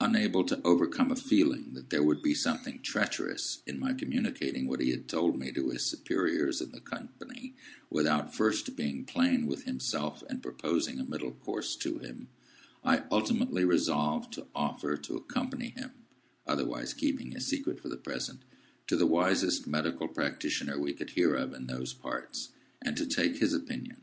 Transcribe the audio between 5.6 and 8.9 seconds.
his superiors in the Company, without first